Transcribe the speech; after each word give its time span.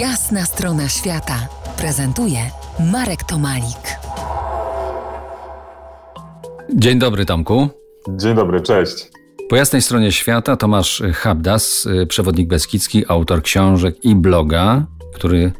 Jasna 0.00 0.44
strona 0.44 0.88
świata 0.88 1.48
prezentuje 1.78 2.38
Marek 2.92 3.24
Tomalik. 3.24 3.98
Dzień 6.74 6.98
dobry, 6.98 7.26
Tomku. 7.26 7.68
Dzień 8.08 8.34
dobry, 8.34 8.60
cześć. 8.60 9.10
Po 9.48 9.56
jasnej 9.56 9.82
stronie 9.82 10.12
świata 10.12 10.56
Tomasz 10.56 11.02
Habdas, 11.14 11.86
y, 11.86 12.06
przewodnik 12.06 12.48
beskidzki, 12.48 13.04
autor 13.08 13.42
książek 13.42 14.04
i 14.04 14.14
bloga, 14.14 14.86
który 15.14 15.52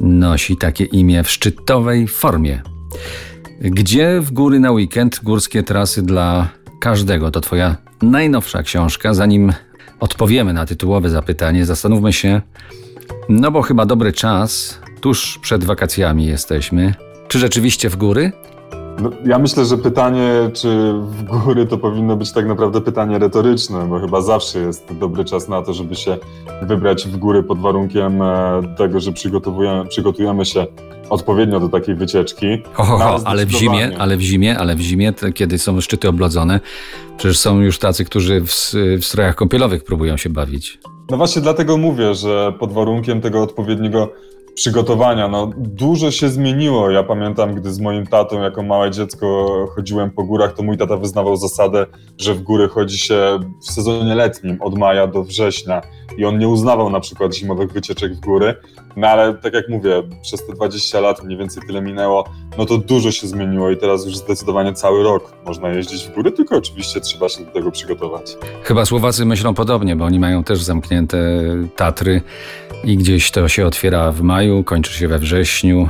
nosi 0.00 0.56
takie 0.56 0.84
imię 0.84 1.24
w 1.24 1.30
szczytowej 1.30 2.08
formie. 2.08 2.62
Gdzie 3.60 4.20
w 4.20 4.32
góry 4.32 4.60
na 4.60 4.70
weekend 4.70 5.20
górskie 5.22 5.62
trasy 5.62 6.02
dla 6.02 6.48
każdego? 6.80 7.30
To 7.30 7.40
twoja 7.40 7.76
najnowsza 8.02 8.62
książka. 8.62 9.14
Zanim 9.14 9.52
odpowiemy 10.00 10.52
na 10.52 10.66
tytułowe 10.66 11.10
zapytanie, 11.10 11.66
zastanówmy 11.66 12.12
się, 12.12 12.42
no 13.28 13.50
bo 13.50 13.62
chyba 13.62 13.86
dobry 13.86 14.12
czas, 14.12 14.80
tuż 15.00 15.38
przed 15.38 15.64
wakacjami 15.64 16.26
jesteśmy. 16.26 16.94
Czy 17.28 17.38
rzeczywiście 17.38 17.90
w 17.90 17.96
góry? 17.96 18.32
No, 19.00 19.10
ja 19.24 19.38
myślę, 19.38 19.64
że 19.64 19.78
pytanie, 19.78 20.50
czy 20.54 20.92
w 20.92 21.24
góry, 21.24 21.66
to 21.66 21.78
powinno 21.78 22.16
być 22.16 22.32
tak 22.32 22.46
naprawdę 22.46 22.80
pytanie 22.80 23.18
retoryczne, 23.18 23.86
bo 23.88 24.00
chyba 24.00 24.20
zawsze 24.20 24.58
jest 24.58 24.94
dobry 25.00 25.24
czas 25.24 25.48
na 25.48 25.62
to, 25.62 25.72
żeby 25.72 25.94
się 25.94 26.18
wybrać 26.62 27.08
w 27.08 27.16
góry 27.16 27.42
pod 27.42 27.58
warunkiem 27.58 28.22
e, 28.22 28.62
tego, 28.76 29.00
że 29.00 29.12
przygotowujemy, 29.12 29.88
przygotujemy 29.88 30.44
się 30.44 30.66
odpowiednio 31.10 31.60
do 31.60 31.68
takiej 31.68 31.94
wycieczki. 31.94 32.62
Ho, 32.72 32.84
ho, 32.84 32.98
ho, 32.98 33.20
ale 33.24 33.46
w 33.46 33.50
zimie, 33.50 33.90
ale 33.98 34.16
w 34.16 34.20
zimie, 34.20 34.58
ale 34.58 34.76
w 34.76 34.80
zimie, 34.80 35.12
kiedy 35.34 35.58
są 35.58 35.80
szczyty 35.80 36.08
oblodzone, 36.08 36.60
przecież 37.16 37.38
są 37.38 37.60
już 37.60 37.78
tacy, 37.78 38.04
którzy 38.04 38.40
w, 38.40 38.72
w 39.00 39.04
strojach 39.04 39.34
kąpielowych 39.34 39.84
próbują 39.84 40.16
się 40.16 40.30
bawić. 40.30 40.78
No 41.10 41.16
właśnie 41.16 41.42
dlatego 41.42 41.76
mówię, 41.76 42.14
że 42.14 42.52
pod 42.58 42.72
warunkiem 42.72 43.20
tego 43.20 43.42
odpowiedniego 43.42 44.12
przygotowania. 44.58 45.28
No, 45.28 45.50
dużo 45.56 46.10
się 46.10 46.28
zmieniło. 46.28 46.90
Ja 46.90 47.02
pamiętam, 47.02 47.54
gdy 47.54 47.72
z 47.72 47.80
moim 47.80 48.06
tatą 48.06 48.42
jako 48.42 48.62
małe 48.62 48.90
dziecko 48.90 49.46
chodziłem 49.74 50.10
po 50.10 50.24
górach, 50.24 50.52
to 50.54 50.62
mój 50.62 50.78
tata 50.78 50.96
wyznawał 50.96 51.36
zasadę, 51.36 51.86
że 52.18 52.34
w 52.34 52.42
góry 52.42 52.68
chodzi 52.68 52.98
się 52.98 53.38
w 53.60 53.72
sezonie 53.72 54.14
letnim, 54.14 54.62
od 54.62 54.78
maja 54.78 55.06
do 55.06 55.22
września. 55.24 55.82
I 56.16 56.24
on 56.24 56.38
nie 56.38 56.48
uznawał 56.48 56.90
na 56.90 57.00
przykład 57.00 57.34
zimowych 57.34 57.72
wycieczek 57.72 58.14
w 58.14 58.20
góry. 58.20 58.54
No 58.96 59.06
ale 59.06 59.34
tak 59.34 59.54
jak 59.54 59.68
mówię, 59.68 60.02
przez 60.22 60.46
te 60.46 60.52
20 60.52 61.00
lat 61.00 61.24
mniej 61.24 61.38
więcej 61.38 61.62
tyle 61.66 61.82
minęło, 61.82 62.24
no 62.58 62.66
to 62.66 62.78
dużo 62.78 63.10
się 63.10 63.26
zmieniło 63.26 63.70
i 63.70 63.76
teraz 63.76 64.06
już 64.06 64.16
zdecydowanie 64.16 64.72
cały 64.72 65.02
rok 65.02 65.32
można 65.46 65.68
jeździć 65.68 66.08
w 66.08 66.14
góry, 66.14 66.32
tylko 66.32 66.56
oczywiście 66.56 67.00
trzeba 67.00 67.28
się 67.28 67.44
do 67.44 67.50
tego 67.50 67.70
przygotować. 67.70 68.36
Chyba 68.62 68.84
Słowacy 68.84 69.24
myślą 69.24 69.54
podobnie, 69.54 69.96
bo 69.96 70.04
oni 70.04 70.18
mają 70.18 70.44
też 70.44 70.62
zamknięte 70.62 71.18
Tatry 71.76 72.22
i 72.84 72.96
gdzieś 72.96 73.30
to 73.30 73.48
się 73.48 73.66
otwiera 73.66 74.12
w 74.12 74.22
maju, 74.22 74.47
kończy 74.64 74.92
się 74.92 75.08
we 75.08 75.18
wrześniu. 75.18 75.88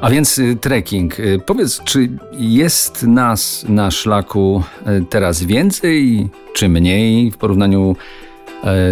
A 0.00 0.10
więc 0.10 0.38
y, 0.38 0.56
trekking. 0.56 1.20
Y, 1.20 1.40
powiedz, 1.46 1.82
czy 1.84 2.08
jest 2.32 3.02
nas 3.02 3.64
na 3.68 3.90
szlaku 3.90 4.62
y, 4.86 5.04
teraz 5.10 5.42
więcej, 5.42 6.28
czy 6.54 6.68
mniej 6.68 7.30
w 7.30 7.36
porównaniu 7.36 7.96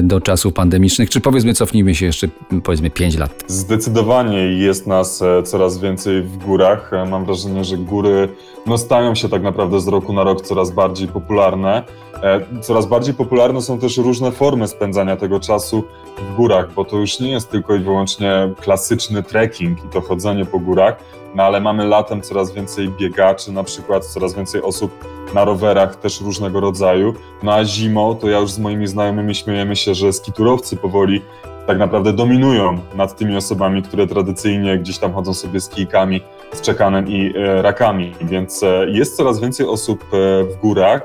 do 0.02 0.20
czasów 0.20 0.54
pandemicznych? 0.54 1.10
Czy 1.10 1.20
powiedzmy, 1.20 1.54
cofnijmy 1.54 1.94
się 1.94 2.06
jeszcze 2.06 2.28
powiedzmy 2.64 2.90
5 2.90 3.18
lat? 3.18 3.44
Zdecydowanie 3.46 4.38
jest 4.38 4.86
nas 4.86 5.22
e, 5.22 5.42
coraz 5.42 5.78
więcej 5.78 6.22
w 6.22 6.36
górach. 6.36 6.92
E, 6.92 7.04
mam 7.06 7.24
wrażenie, 7.24 7.64
że 7.64 7.76
góry 7.76 8.28
no, 8.66 8.78
stają 8.78 9.14
się 9.14 9.28
tak 9.28 9.42
naprawdę 9.42 9.80
z 9.80 9.88
roku 9.88 10.12
na 10.12 10.24
rok 10.24 10.40
coraz 10.40 10.70
bardziej 10.70 11.08
popularne. 11.08 11.82
E, 12.22 12.40
coraz 12.60 12.86
bardziej 12.86 13.14
popularne 13.14 13.62
są 13.62 13.78
też 13.78 13.96
różne 13.96 14.32
formy 14.32 14.68
spędzania 14.68 15.16
tego 15.16 15.40
czasu 15.40 15.84
w 16.32 16.36
górach, 16.36 16.74
bo 16.74 16.84
to 16.84 16.96
już 16.96 17.20
nie 17.20 17.30
jest 17.30 17.50
tylko 17.50 17.74
i 17.74 17.78
wyłącznie 17.78 18.50
klasyczny 18.60 19.22
trekking 19.22 19.84
i 19.84 19.88
to 19.88 20.00
chodzenie 20.00 20.44
po 20.44 20.58
górach, 20.58 20.96
no 21.34 21.42
ale 21.42 21.60
mamy 21.60 21.84
latem 21.84 22.22
coraz 22.22 22.52
więcej 22.52 22.88
biegaczy, 22.88 23.52
na 23.52 23.64
przykład 23.64 24.06
coraz 24.06 24.34
więcej 24.34 24.62
osób 24.62 25.04
na 25.34 25.44
rowerach 25.44 25.96
też 25.96 26.20
różnego 26.20 26.60
rodzaju. 26.60 27.14
No 27.42 27.54
a 27.54 27.64
zimą 27.64 28.14
to 28.14 28.28
ja 28.28 28.38
już 28.38 28.50
z 28.50 28.58
moimi 28.58 28.86
znajomymi 28.86 29.34
śmiejemy 29.34 29.76
się, 29.76 29.94
że 29.94 30.12
skiturowcy 30.12 30.76
powoli 30.76 31.22
tak 31.66 31.78
naprawdę 31.78 32.12
dominują 32.12 32.78
nad 32.94 33.16
tymi 33.16 33.36
osobami, 33.36 33.82
które 33.82 34.06
tradycyjnie 34.06 34.78
gdzieś 34.78 34.98
tam 34.98 35.12
chodzą 35.12 35.34
sobie 35.34 35.60
z 35.60 35.68
kijkami, 35.68 36.20
z 36.52 36.60
czekanem 36.60 37.08
i 37.08 37.32
e, 37.36 37.62
rakami. 37.62 38.14
Więc 38.20 38.62
e, 38.62 38.86
jest 38.90 39.16
coraz 39.16 39.40
więcej 39.40 39.66
osób 39.66 40.04
e, 40.04 40.44
w 40.44 40.56
górach. 40.62 41.02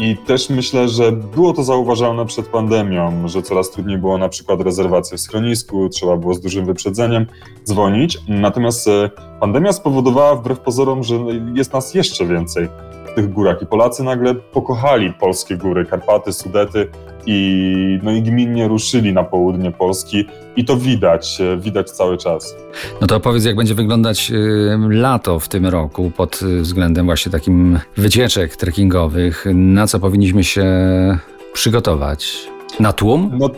I 0.00 0.16
też 0.16 0.50
myślę, 0.50 0.88
że 0.88 1.12
było 1.12 1.52
to 1.52 1.64
zauważalne 1.64 2.26
przed 2.26 2.48
pandemią, 2.48 3.28
że 3.28 3.42
coraz 3.42 3.70
trudniej 3.70 3.98
było 3.98 4.18
na 4.18 4.28
przykład 4.28 4.60
rezerwację 4.60 5.16
w 5.16 5.20
schronisku, 5.20 5.88
trzeba 5.88 6.16
było 6.16 6.34
z 6.34 6.40
dużym 6.40 6.66
wyprzedzeniem 6.66 7.26
dzwonić. 7.64 8.18
Natomiast 8.28 8.88
pandemia 9.40 9.72
spowodowała 9.72 10.36
wbrew 10.36 10.60
pozorom, 10.60 11.04
że 11.04 11.14
jest 11.54 11.72
nas 11.72 11.94
jeszcze 11.94 12.26
więcej 12.26 12.68
w 13.12 13.14
tych 13.14 13.32
górach 13.32 13.62
i 13.62 13.66
Polacy 13.66 14.02
nagle 14.02 14.34
pokochali 14.34 15.12
polskie 15.12 15.56
góry, 15.56 15.86
Karpaty, 15.86 16.32
Sudety 16.32 16.88
i, 17.26 17.98
no 18.02 18.10
i 18.10 18.22
gminnie 18.22 18.68
ruszyli 18.68 19.12
na 19.12 19.24
południe 19.24 19.70
Polski 19.70 20.24
i 20.56 20.64
to 20.64 20.76
widać, 20.76 21.40
e, 21.40 21.56
widać 21.56 21.90
cały 21.90 22.18
czas. 22.18 22.56
No 23.00 23.06
to 23.06 23.16
opowiedz, 23.16 23.44
jak 23.44 23.56
będzie 23.56 23.74
wyglądać 23.74 24.32
lato 24.88 25.40
w 25.40 25.48
tym 25.48 25.66
roku 25.66 26.12
pod 26.16 26.40
względem 26.60 27.06
właśnie 27.06 27.32
takim 27.32 27.78
wycieczek 27.96 28.56
trekkingowych. 28.56 29.46
Na 29.54 29.86
co 29.86 30.00
powinniśmy 30.00 30.44
się 30.44 30.64
przygotować? 31.52 32.48
Na 32.80 32.92
tłum? 32.92 33.30
No 33.38 33.50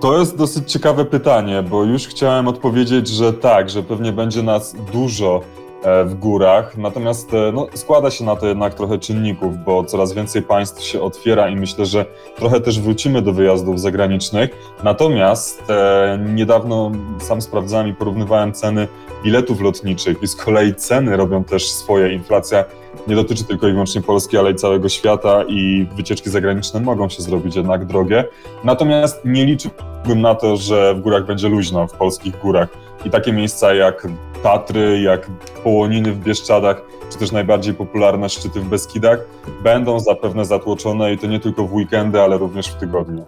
to 0.00 0.18
jest 0.18 0.36
dosyć 0.36 0.72
ciekawe 0.72 1.04
pytanie, 1.04 1.64
bo 1.70 1.84
już 1.84 2.06
chciałem 2.06 2.48
odpowiedzieć, 2.48 3.08
że 3.08 3.32
tak, 3.32 3.70
że 3.70 3.82
pewnie 3.82 4.12
będzie 4.12 4.42
nas 4.42 4.76
dużo 4.92 5.42
E, 5.57 5.57
w 6.04 6.14
górach. 6.14 6.76
Natomiast 6.76 7.34
e, 7.34 7.52
no, 7.52 7.66
składa 7.74 8.10
się 8.10 8.24
na 8.24 8.36
to 8.36 8.46
jednak 8.46 8.74
trochę 8.74 8.98
czynników, 8.98 9.64
bo 9.64 9.84
coraz 9.84 10.12
więcej 10.12 10.42
państw 10.42 10.82
się 10.82 11.02
otwiera 11.02 11.48
i 11.48 11.56
myślę, 11.56 11.86
że 11.86 12.04
trochę 12.36 12.60
też 12.60 12.80
wrócimy 12.80 13.22
do 13.22 13.32
wyjazdów 13.32 13.80
zagranicznych. 13.80 14.50
Natomiast 14.84 15.70
e, 15.70 16.18
niedawno 16.34 16.90
sam 17.20 17.42
sprawdzałem 17.42 17.88
i 17.88 17.94
porównywałem 17.94 18.52
ceny 18.52 18.88
biletów 19.24 19.60
lotniczych 19.60 20.22
i 20.22 20.26
z 20.26 20.36
kolei 20.36 20.74
ceny 20.74 21.16
robią 21.16 21.44
też 21.44 21.70
swoje. 21.70 22.12
Inflacja 22.12 22.64
nie 23.06 23.16
dotyczy 23.16 23.44
tylko 23.44 23.68
i 23.68 23.72
wyłącznie 23.72 24.02
Polski, 24.02 24.38
ale 24.38 24.50
i 24.50 24.54
całego 24.54 24.88
świata 24.88 25.44
i 25.48 25.86
wycieczki 25.96 26.30
zagraniczne 26.30 26.80
mogą 26.80 27.08
się 27.08 27.22
zrobić 27.22 27.56
jednak 27.56 27.84
drogie. 27.84 28.24
Natomiast 28.64 29.24
nie 29.24 29.46
liczyłbym 29.46 30.20
na 30.20 30.34
to, 30.34 30.56
że 30.56 30.94
w 30.94 31.00
górach 31.00 31.26
będzie 31.26 31.48
luźno, 31.48 31.86
w 31.86 31.92
polskich 31.92 32.38
górach. 32.38 32.68
I 33.04 33.10
takie 33.10 33.32
miejsca 33.32 33.74
jak 33.74 34.06
Tatry, 34.42 35.00
jak 35.00 35.30
Połoniny 35.64 36.12
w 36.12 36.18
Bieszczadach, 36.18 36.82
czy 37.12 37.18
też 37.18 37.32
najbardziej 37.32 37.74
popularne 37.74 38.28
szczyty 38.28 38.60
w 38.60 38.64
Beskidach, 38.64 39.18
będą 39.62 40.00
zapewne 40.00 40.44
zatłoczone 40.44 41.12
i 41.12 41.18
to 41.18 41.26
nie 41.26 41.40
tylko 41.40 41.66
w 41.66 41.72
weekendy, 41.72 42.20
ale 42.20 42.38
również 42.38 42.68
w 42.68 42.74
tygodniu. 42.74 43.24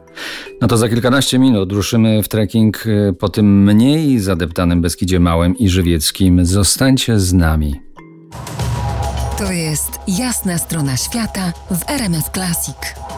No 0.61 0.69
to 0.69 0.77
za 0.77 0.89
kilkanaście 0.89 1.39
minut 1.39 1.73
ruszymy 1.73 2.23
w 2.23 2.29
trekking 2.29 2.87
y, 2.87 3.15
po 3.19 3.29
tym 3.29 3.65
mniej 3.65 4.19
zadeptanym 4.19 4.81
Beskidzie 4.81 5.21
Małym 5.21 5.59
i 5.59 5.69
Żywieckim. 5.69 6.47
Zostańcie 6.47 7.19
z 7.19 7.33
nami. 7.33 7.81
To 9.39 9.53
jest 9.53 10.01
jasna 10.09 10.59
strona 10.59 10.97
świata 10.97 11.53
w 11.71 11.91
RMS 11.91 12.31
Classic. 12.35 13.10